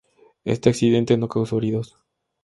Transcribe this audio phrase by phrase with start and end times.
[0.45, 1.95] Este accidente no causó heridos.